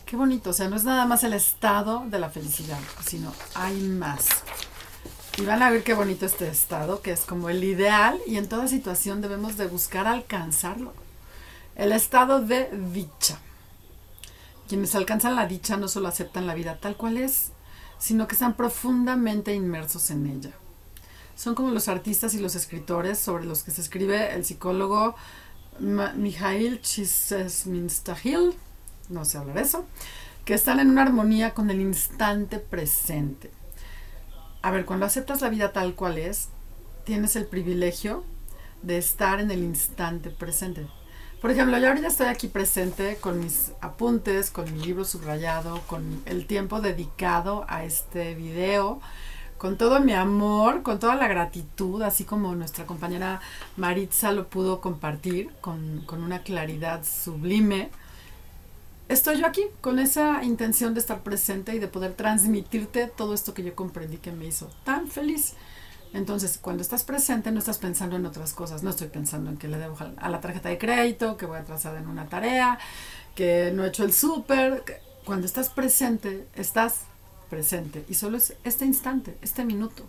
[0.05, 3.81] Qué bonito, o sea, no es nada más el estado de la felicidad, sino hay
[3.81, 4.27] más.
[5.39, 8.49] Y van a ver qué bonito este estado, que es como el ideal y en
[8.49, 10.93] toda situación debemos de buscar alcanzarlo.
[11.77, 13.39] El estado de dicha.
[14.69, 17.53] Quienes alcanzan la dicha no solo aceptan la vida tal cual es,
[17.99, 20.53] sino que están profundamente inmersos en ella.
[21.37, 25.15] Son como los artistas y los escritores sobre los que se escribe el psicólogo
[25.79, 28.57] Mijail Csikszentmihalyi,
[29.11, 29.85] no sé hablar eso,
[30.45, 33.53] que están en una armonía con el instante presente
[34.67, 36.49] a ver, cuando aceptas la vida tal cual es,
[37.05, 38.25] tienes el privilegio
[38.83, 40.89] de estar en el instante presente.
[41.41, 46.21] Por ejemplo, yo ahorita estoy aquí presente con mis apuntes, con mi libro subrayado, con
[46.27, 49.01] el tiempo dedicado a este video,
[49.59, 53.41] con todo mi amor, con toda la gratitud, así como nuestra compañera
[53.77, 57.91] Maritza lo pudo compartir con, con una claridad sublime
[59.09, 63.55] estoy yo aquí con esa intención de estar presente y de poder transmitirte todo esto
[63.55, 65.55] que yo comprendí que me hizo tan feliz.
[66.13, 68.83] Entonces, cuando estás presente, no estás pensando en otras cosas.
[68.83, 71.99] No estoy pensando en que le debo a la tarjeta de crédito, que voy atrasada
[71.99, 72.79] en una tarea,
[73.35, 75.03] que no he hecho el súper.
[75.25, 77.03] Cuando estás presente, estás
[77.49, 78.05] presente.
[78.09, 80.05] Y solo es este instante, este minuto.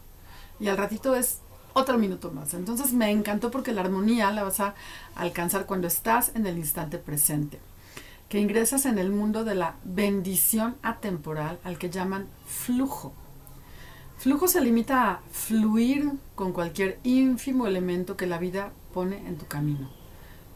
[0.59, 1.39] Y al ratito es
[1.73, 2.53] otro minuto más.
[2.53, 4.75] Entonces me encantó porque la armonía la vas a
[5.15, 7.59] alcanzar cuando estás en el instante presente
[8.29, 13.13] que ingresas en el mundo de la bendición atemporal al que llaman flujo.
[14.17, 19.45] Flujo se limita a fluir con cualquier ínfimo elemento que la vida pone en tu
[19.45, 19.89] camino.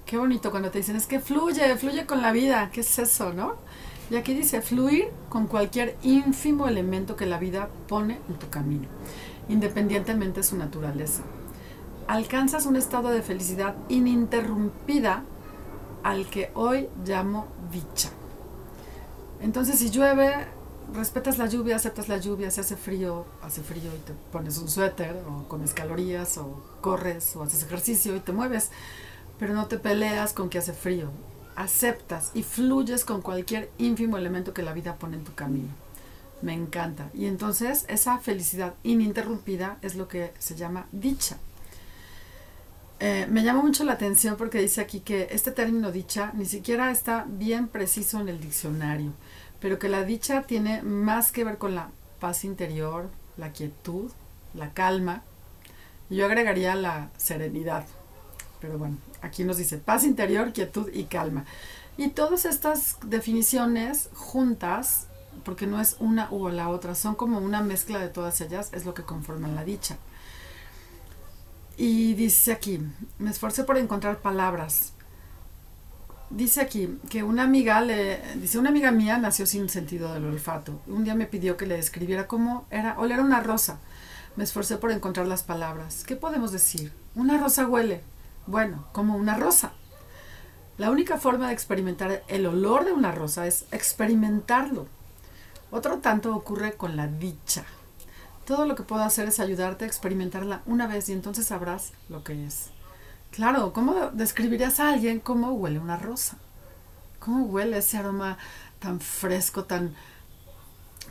[0.05, 2.69] Qué bonito cuando te dicen, es que fluye, fluye con la vida.
[2.71, 3.55] ¿Qué es eso, no?
[4.11, 8.89] Y aquí dice, fluir con cualquier ínfimo elemento que la vida pone en tu camino,
[9.47, 11.23] independientemente de su naturaleza.
[12.07, 15.23] Alcanzas un estado de felicidad ininterrumpida
[16.03, 18.09] al que hoy llamo dicha.
[19.39, 20.45] Entonces, si llueve,
[20.93, 24.67] respetas la lluvia, aceptas la lluvia, si hace frío, hace frío y te pones un
[24.67, 28.71] suéter o comes calorías o corres o haces ejercicio y te mueves,
[29.39, 31.11] pero no te peleas con que hace frío.
[31.55, 35.69] Aceptas y fluyes con cualquier ínfimo elemento que la vida pone en tu camino.
[36.41, 37.09] Me encanta.
[37.13, 41.37] Y entonces esa felicidad ininterrumpida es lo que se llama dicha.
[42.99, 46.91] Eh, me llama mucho la atención porque dice aquí que este término dicha ni siquiera
[46.91, 49.13] está bien preciso en el diccionario,
[49.59, 54.11] pero que la dicha tiene más que ver con la paz interior, la quietud,
[54.53, 55.23] la calma.
[56.11, 57.85] Yo agregaría la serenidad.
[58.59, 61.45] Pero bueno, aquí nos dice paz interior, quietud y calma.
[61.97, 65.07] Y todas estas definiciones juntas,
[65.43, 68.85] porque no es una u la otra, son como una mezcla de todas ellas, es
[68.85, 69.97] lo que conforman la dicha.
[71.77, 72.79] Y dice aquí,
[73.17, 74.93] me esforcé por encontrar palabras.
[76.29, 80.79] Dice aquí que una amiga le dice una amiga mía nació sin sentido del olfato.
[80.87, 83.79] Un día me pidió que le describiera cómo era oler una rosa.
[84.37, 86.03] Me esforcé por encontrar las palabras.
[86.05, 86.93] ¿Qué podemos decir?
[87.15, 88.01] Una rosa huele.
[88.47, 89.73] Bueno, como una rosa.
[90.77, 94.87] La única forma de experimentar el olor de una rosa es experimentarlo.
[95.69, 97.63] Otro tanto ocurre con la dicha.
[98.45, 102.23] Todo lo que puedo hacer es ayudarte a experimentarla una vez y entonces sabrás lo
[102.23, 102.71] que es.
[103.31, 106.37] Claro, ¿cómo describirías a alguien cómo huele una rosa?
[107.19, 108.37] ¿Cómo huele ese aroma
[108.79, 109.95] tan fresco, tan...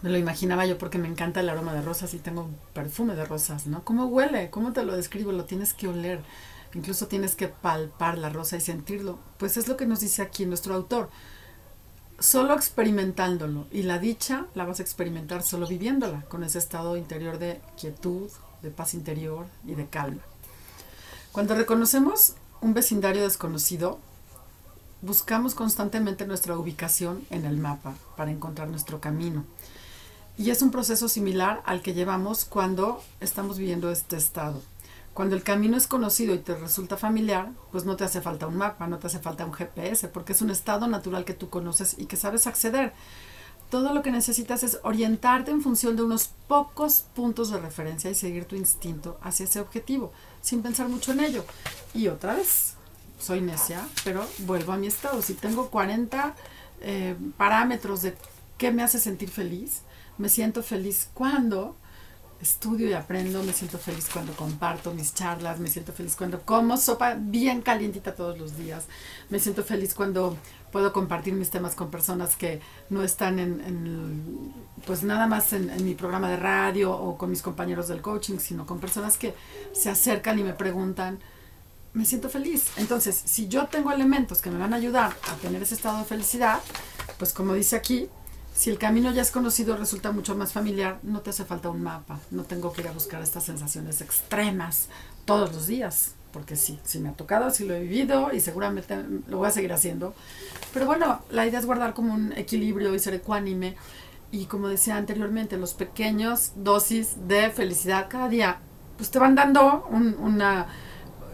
[0.03, 3.25] Me lo imaginaba yo porque me encanta el aroma de rosas y tengo perfume de
[3.25, 3.85] rosas, ¿no?
[3.85, 4.51] ¿Cómo huele?
[4.51, 5.33] ¿Cómo te lo describo?
[5.33, 6.21] Lo tienes que oler.
[6.74, 9.18] Incluso tienes que palpar la rosa y sentirlo.
[9.38, 11.11] Pues es lo que nos dice aquí nuestro autor.
[12.18, 13.66] Solo experimentándolo.
[13.70, 18.30] Y la dicha la vas a experimentar solo viviéndola, con ese estado interior de quietud,
[18.62, 20.22] de paz interior y de calma.
[21.33, 23.98] Cuando reconocemos un vecindario desconocido,
[25.02, 29.44] buscamos constantemente nuestra ubicación en el mapa para encontrar nuestro camino.
[30.37, 34.62] Y es un proceso similar al que llevamos cuando estamos viviendo este estado.
[35.14, 38.57] Cuando el camino es conocido y te resulta familiar, pues no te hace falta un
[38.57, 41.96] mapa, no te hace falta un GPS, porque es un estado natural que tú conoces
[41.99, 42.92] y que sabes acceder.
[43.70, 48.14] Todo lo que necesitas es orientarte en función de unos pocos puntos de referencia y
[48.14, 51.44] seguir tu instinto hacia ese objetivo, sin pensar mucho en ello.
[51.94, 52.75] Y otra vez,
[53.18, 55.23] soy necia, pero vuelvo a mi estado.
[55.23, 56.35] Si tengo 40
[56.81, 58.16] eh, parámetros de
[58.59, 59.83] qué me hace sentir feliz,
[60.18, 61.77] me siento feliz cuando
[62.40, 66.76] estudio y aprendo, me siento feliz cuando comparto mis charlas, me siento feliz cuando como
[66.76, 68.87] sopa bien calientita todos los días,
[69.29, 70.37] me siento feliz cuando
[70.72, 74.55] puedo compartir mis temas con personas que no están en,
[74.87, 78.38] pues nada más en, en, mi programa de radio o con mis compañeros del coaching,
[78.38, 79.35] sino con personas que
[79.72, 81.18] se acercan y me preguntan,
[81.92, 82.68] me siento feliz.
[82.76, 86.05] Entonces, si yo tengo elementos que me van a ayudar a tener ese estado de
[86.05, 86.61] felicidad,
[87.18, 88.09] pues como dice aquí,
[88.55, 91.83] si el camino ya es conocido, resulta mucho más familiar, no te hace falta un
[91.83, 94.89] mapa, no tengo que ir a buscar estas sensaciones extremas
[95.25, 98.99] todos los días, porque sí, sí me ha tocado, sí lo he vivido y seguramente
[99.29, 100.15] lo voy a seguir haciendo.
[100.73, 103.77] Pero bueno, la idea es guardar como un equilibrio y ser ecuánime.
[104.33, 108.59] Y como decía anteriormente, los pequeños dosis de felicidad cada día,
[108.97, 110.69] pues te van dando un, una,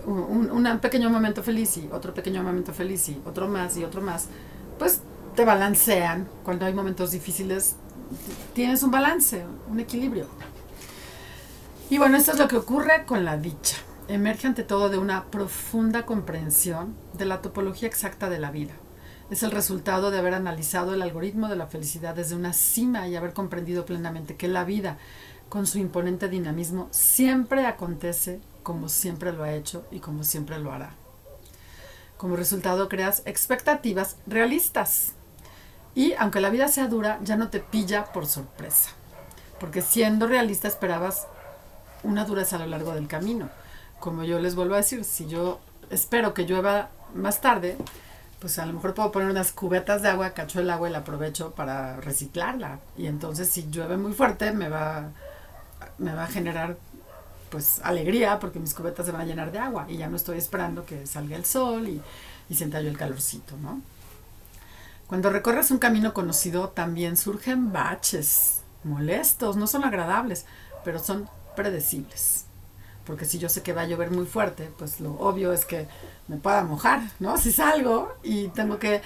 [0.06, 4.00] un, un pequeño momento feliz y otro pequeño momento feliz y otro más y otro
[4.00, 4.28] más,
[4.78, 5.02] pues
[5.36, 6.28] te balancean.
[6.42, 7.76] Cuando hay momentos difíciles,
[8.54, 10.26] tienes un balance, un equilibrio.
[11.90, 13.76] Y bueno, esto es lo que ocurre con la dicha.
[14.08, 18.72] Emerge ante todo de una profunda comprensión de la topología exacta de la vida.
[19.30, 23.16] Es el resultado de haber analizado el algoritmo de la felicidad desde una cima y
[23.16, 24.98] haber comprendido plenamente que la vida,
[25.48, 30.72] con su imponente dinamismo, siempre acontece como siempre lo ha hecho y como siempre lo
[30.72, 30.90] hará.
[32.16, 35.15] Como resultado creas expectativas realistas
[35.96, 38.90] y aunque la vida sea dura, ya no te pilla por sorpresa.
[39.58, 41.26] Porque siendo realista esperabas
[42.02, 43.48] una dureza a lo largo del camino.
[43.98, 47.78] Como yo les vuelvo a decir, si yo espero que llueva más tarde,
[48.40, 50.98] pues a lo mejor puedo poner unas cubetas de agua, cacho el agua y la
[50.98, 52.78] aprovecho para reciclarla.
[52.98, 55.12] Y entonces si llueve muy fuerte me va,
[55.96, 56.76] me va a generar
[57.48, 60.36] pues alegría porque mis cubetas se van a llenar de agua y ya no estoy
[60.36, 62.02] esperando que salga el sol y,
[62.50, 63.80] y sienta yo el calorcito, ¿no?
[65.06, 70.46] Cuando recorres un camino conocido también surgen baches molestos, no son agradables,
[70.84, 72.46] pero son predecibles.
[73.04, 75.86] Porque si yo sé que va a llover muy fuerte, pues lo obvio es que
[76.26, 77.38] me pueda mojar, ¿no?
[77.38, 79.00] Si salgo y tengo que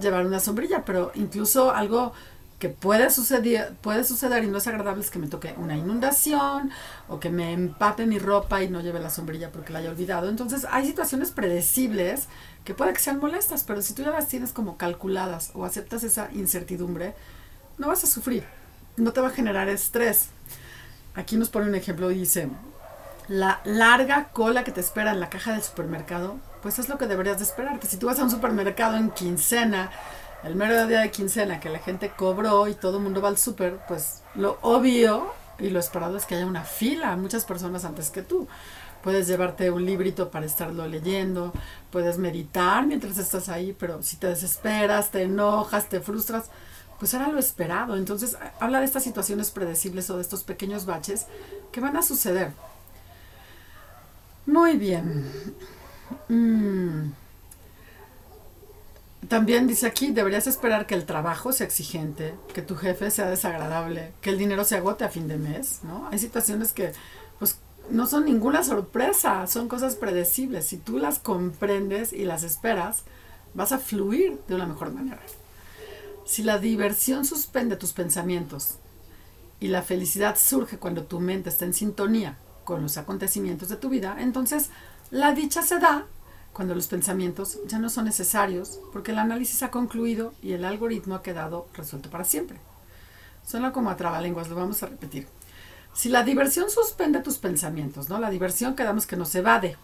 [0.00, 2.12] llevar una sombrilla, pero incluso algo
[2.58, 6.70] que puede suceder, puede suceder y no es agradable es que me toque una inundación
[7.08, 10.28] o que me empape mi ropa y no lleve la sombrilla porque la haya olvidado.
[10.28, 12.28] Entonces hay situaciones predecibles
[12.64, 16.04] que puede que sean molestas, pero si tú ya las tienes como calculadas o aceptas
[16.04, 17.14] esa incertidumbre,
[17.76, 18.44] no vas a sufrir,
[18.96, 20.28] no te va a generar estrés.
[21.14, 22.48] Aquí nos pone un ejemplo, dice,
[23.28, 27.06] la larga cola que te espera en la caja del supermercado pues es lo que
[27.06, 27.78] deberías de esperar.
[27.86, 29.90] Si tú vas a un supermercado en quincena,
[30.44, 33.38] el mero día de quincena, que la gente cobró y todo el mundo va al
[33.38, 38.10] súper, pues lo obvio y lo esperado es que haya una fila, muchas personas antes
[38.10, 38.46] que tú.
[39.02, 41.52] Puedes llevarte un librito para estarlo leyendo,
[41.90, 46.50] puedes meditar mientras estás ahí, pero si te desesperas, te enojas, te frustras,
[46.98, 47.96] pues era lo esperado.
[47.96, 51.26] Entonces, habla de estas situaciones predecibles o de estos pequeños baches
[51.70, 52.52] que van a suceder.
[54.46, 55.30] Muy bien.
[56.28, 57.23] Mm.
[59.28, 64.12] También dice aquí, deberías esperar que el trabajo sea exigente, que tu jefe sea desagradable,
[64.20, 66.08] que el dinero se agote a fin de mes, ¿no?
[66.10, 66.92] Hay situaciones que,
[67.38, 67.58] pues,
[67.90, 70.66] no son ninguna sorpresa, son cosas predecibles.
[70.66, 73.04] Si tú las comprendes y las esperas,
[73.54, 75.20] vas a fluir de una mejor manera.
[76.24, 78.76] Si la diversión suspende tus pensamientos
[79.60, 83.90] y la felicidad surge cuando tu mente está en sintonía con los acontecimientos de tu
[83.90, 84.70] vida, entonces
[85.10, 86.06] la dicha se da
[86.54, 91.16] cuando los pensamientos ya no son necesarios porque el análisis ha concluido y el algoritmo
[91.16, 92.58] ha quedado resuelto para siempre.
[93.44, 95.26] Suena como a trabalenguas, lo vamos a repetir.
[95.92, 98.18] Si la diversión suspende tus pensamientos, ¿no?
[98.18, 99.76] La diversión quedamos que nos evade.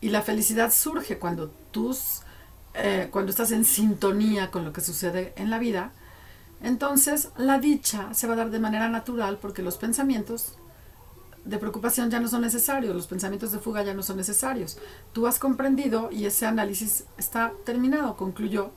[0.00, 2.22] Y la felicidad surge cuando tus
[2.74, 5.92] eh, cuando estás en sintonía con lo que sucede en la vida,
[6.62, 10.56] entonces la dicha se va a dar de manera natural porque los pensamientos
[11.44, 14.78] de preocupación ya no son necesarios, los pensamientos de fuga ya no son necesarios.
[15.12, 18.72] Tú has comprendido y ese análisis está terminado, concluyó,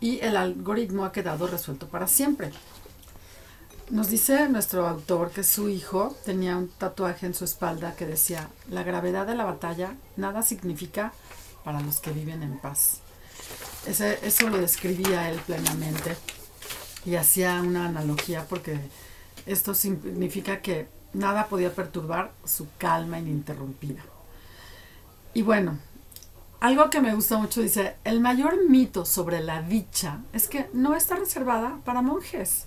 [0.00, 2.50] y el algoritmo ha quedado resuelto para siempre.
[3.90, 8.48] Nos dice nuestro autor que su hijo tenía un tatuaje en su espalda que decía,
[8.70, 11.12] la gravedad de la batalla nada significa
[11.64, 13.00] para los que viven en paz.
[13.86, 16.16] eso lo describía él plenamente
[17.04, 18.78] y hacía una analogía porque
[19.46, 24.02] esto significa que nada podía perturbar su calma ininterrumpida.
[25.32, 25.78] Y bueno,
[26.60, 30.94] algo que me gusta mucho dice, el mayor mito sobre la dicha es que no
[30.94, 32.66] está reservada para monjes.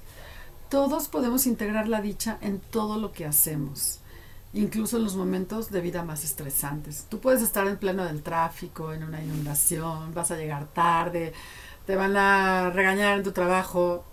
[0.70, 4.02] Todos podemos integrar la dicha en todo lo que hacemos,
[4.54, 7.06] incluso en los momentos de vida más estresantes.
[7.10, 11.34] Tú puedes estar en pleno del tráfico, en una inundación, vas a llegar tarde,
[11.86, 14.04] te van a regañar en tu trabajo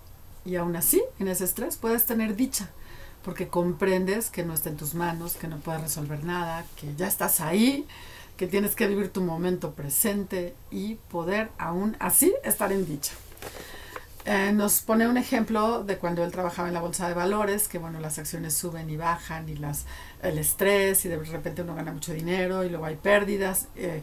[0.45, 2.71] y aún así, en ese estrés, puedes tener dicha
[3.25, 7.07] porque comprendes que no está en tus manos, que no puedes resolver nada, que ya
[7.07, 7.87] estás ahí,
[8.37, 13.13] que tienes que vivir tu momento presente y poder aún así estar en dicha.
[14.27, 17.79] Eh, nos pone un ejemplo de cuando él trabajaba en la bolsa de valores, que
[17.79, 19.85] bueno, las acciones suben y bajan y las,
[20.23, 23.69] el estrés y de repente uno gana mucho dinero y luego hay pérdidas.
[23.77, 24.03] Eh,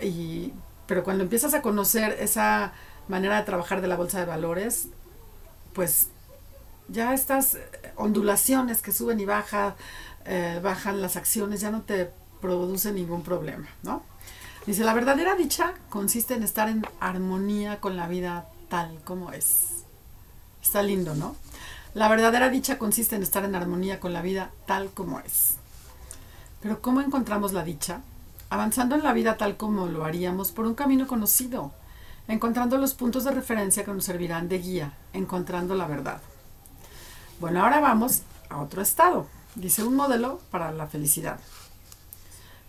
[0.00, 0.52] y,
[0.86, 2.72] pero cuando empiezas a conocer esa
[3.08, 4.88] manera de trabajar de la bolsa de valores,
[5.72, 6.08] pues
[6.92, 7.58] ya estas
[7.96, 9.74] ondulaciones que suben y bajan,
[10.26, 14.02] eh, bajan las acciones, ya no te produce ningún problema, ¿no?
[14.66, 19.84] Dice, la verdadera dicha consiste en estar en armonía con la vida tal como es.
[20.62, 21.34] Está lindo, ¿no?
[21.94, 25.56] La verdadera dicha consiste en estar en armonía con la vida tal como es.
[26.60, 28.02] Pero ¿cómo encontramos la dicha?
[28.50, 31.72] Avanzando en la vida tal como lo haríamos por un camino conocido,
[32.28, 36.22] encontrando los puntos de referencia que nos servirán de guía, encontrando la verdad.
[37.42, 39.26] Bueno, ahora vamos a otro estado.
[39.56, 41.40] Dice un modelo para la felicidad.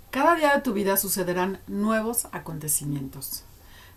[0.09, 3.43] Cada día de tu vida sucederán nuevos acontecimientos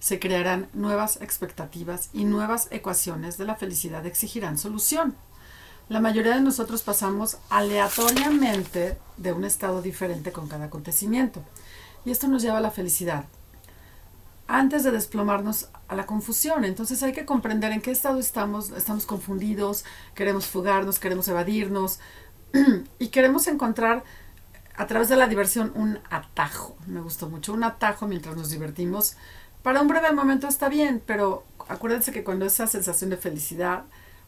[0.01, 5.17] se crearán nuevas expectativas y nuevas ecuaciones de la felicidad exigirán solución.
[5.89, 11.43] La mayoría de nosotros pasamos aleatoriamente de un estado diferente con cada acontecimiento
[12.05, 13.25] y esto nos lleva a la felicidad
[14.49, 16.65] antes de desplomarnos a la confusión.
[16.65, 19.85] Entonces hay que comprender en qué estado estamos, estamos confundidos,
[20.15, 22.01] queremos fugarnos, queremos evadirnos
[22.99, 24.05] y queremos encontrar
[24.77, 26.77] a través de la diversión un atajo.
[26.87, 29.17] Me gustó mucho, un atajo mientras nos divertimos
[29.67, 33.83] para un breve momento está bien, pero acuérdense que cuando esa sensación de felicidad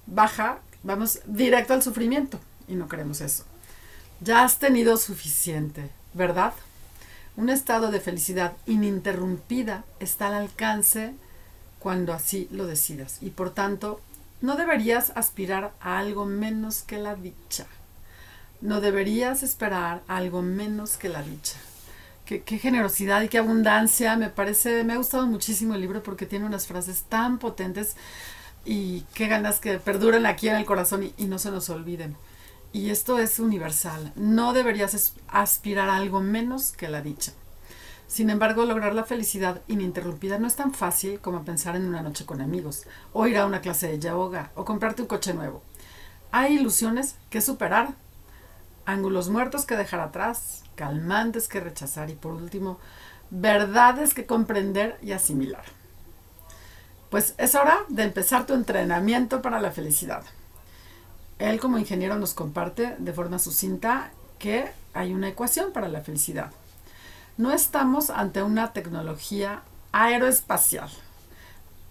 [0.04, 3.44] baja, vamos directo al sufrimiento y no queremos eso.
[4.20, 6.54] Ya has tenido suficiente, ¿verdad?
[7.39, 11.14] Un estado de felicidad ininterrumpida está al alcance
[11.78, 14.01] cuando así lo decidas y por tanto
[14.41, 17.66] no deberías aspirar a algo menos que la dicha.
[18.61, 21.61] No deberías esperar algo menos que la dicha
[22.24, 24.16] qué, generosidad y qué abundancia.
[24.16, 27.95] Me parece, me ha gustado muchísimo el libro porque tiene unas frases tan potentes
[28.64, 32.16] y qué ganas que perduren aquí en el corazón y, y no se nos olviden.
[32.72, 34.12] Y esto es universal.
[34.14, 37.32] No deberías aspirar a algo menos que la dicha.
[38.06, 42.24] Sin embargo, lograr la felicidad ininterrumpida no es tan fácil como pensar en una noche
[42.24, 45.62] con amigos, o ir a una clase de yoga, o comprarte un coche nuevo.
[46.32, 47.94] Hay ilusiones que superar,
[48.86, 52.78] ángulos muertos que dejar atrás, calmantes que rechazar y por último,
[53.30, 55.64] verdades que comprender y asimilar.
[57.10, 60.24] Pues es hora de empezar tu entrenamiento para la felicidad.
[61.39, 66.53] Él como ingeniero nos comparte de forma sucinta que hay una ecuación para la felicidad.
[67.36, 69.62] No estamos ante una tecnología
[69.93, 70.91] aeroespacial.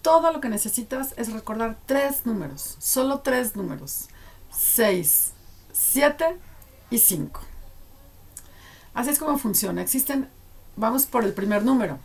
[0.02, 4.08] Todo lo que necesitas es recordar tres números, solo tres números.
[4.50, 5.32] 6,
[5.72, 6.36] 7
[6.90, 7.40] y 5.
[8.94, 9.82] Así es como funciona.
[9.82, 10.28] Existen,
[10.76, 11.98] vamos por el primer número.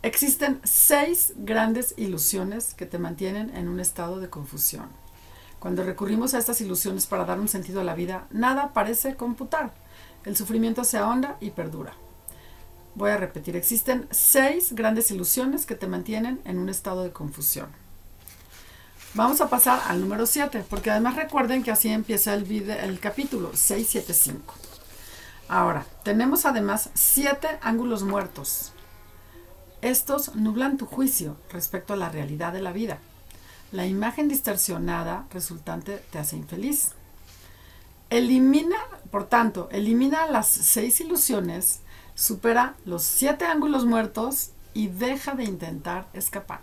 [0.00, 4.88] Existen seis grandes ilusiones que te mantienen en un estado de confusión.
[5.58, 9.72] Cuando recurrimos a estas ilusiones para dar un sentido a la vida, nada parece computar.
[10.24, 11.94] El sufrimiento se ahonda y perdura.
[12.94, 17.68] Voy a repetir, existen seis grandes ilusiones que te mantienen en un estado de confusión.
[19.14, 23.50] Vamos a pasar al número 7, porque además recuerden que así empieza el, el capítulo
[23.54, 24.54] 675.
[25.48, 28.72] Ahora, tenemos además siete ángulos muertos.
[29.80, 32.98] Estos nublan tu juicio respecto a la realidad de la vida.
[33.70, 36.92] La imagen distorsionada resultante te hace infeliz.
[38.08, 38.78] Elimina,
[39.10, 41.80] por tanto, elimina las seis ilusiones,
[42.14, 46.62] supera los siete ángulos muertos y deja de intentar escapar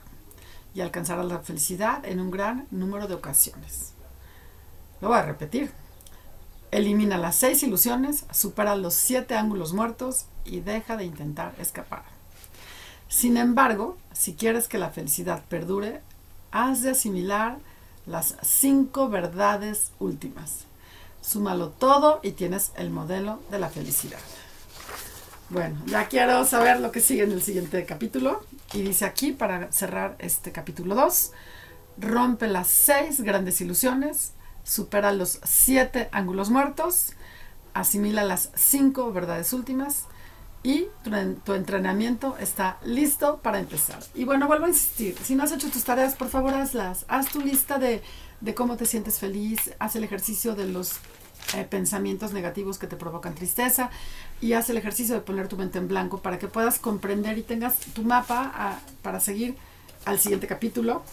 [0.73, 3.93] y alcanzar la felicidad en un gran número de ocasiones.
[4.99, 5.71] Lo voy a repetir.
[6.71, 12.03] Elimina las seis ilusiones, supera los siete ángulos muertos y deja de intentar escapar.
[13.07, 16.01] Sin embargo, si quieres que la felicidad perdure,
[16.55, 17.57] has de asimilar
[18.05, 20.63] las cinco verdades últimas.
[21.21, 24.19] Súmalo todo y tienes el modelo de la felicidad.
[25.49, 28.45] Bueno, ya quiero saber lo que sigue en el siguiente capítulo.
[28.73, 31.33] Y dice aquí, para cerrar este capítulo 2,
[31.97, 34.31] rompe las seis grandes ilusiones,
[34.63, 37.13] supera los siete ángulos muertos,
[37.73, 40.05] asimila las cinco verdades últimas
[40.65, 40.87] y
[41.43, 43.99] tu, entrenamiento está listo para empezar.
[44.15, 47.05] Y bueno, vuelvo a insistir, si no has hecho tus tareas, por favor hazlas.
[47.07, 48.01] Haz tu lista de,
[48.55, 50.93] cómo te sientes feliz, haz el ejercicio de los
[51.55, 53.91] eh, pensamientos negativos que te provocan tristeza
[54.41, 57.43] y haz el ejercicio de poner tu mente en blanco para que puedas comprender y
[57.43, 59.55] tengas tu mapa ah, para seguir
[60.05, 61.03] al siguiente capítulo.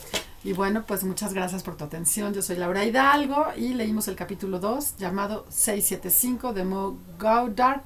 [0.45, 2.33] Y bueno, pues muchas gracias por tu atención.
[2.33, 7.85] Yo soy Laura Hidalgo y leímos el capítulo 2 llamado 675 de Mo Goddard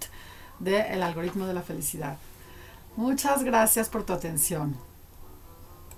[0.58, 2.16] de El algoritmo de la felicidad.
[2.96, 4.76] Muchas gracias por tu atención.